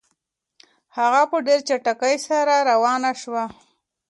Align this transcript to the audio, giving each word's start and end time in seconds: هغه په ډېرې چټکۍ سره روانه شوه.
هغه 0.97 1.21
په 1.31 1.37
ډېرې 1.45 1.65
چټکۍ 1.69 2.15
سره 2.27 2.53
روانه 2.69 3.11
شوه. 3.21 3.43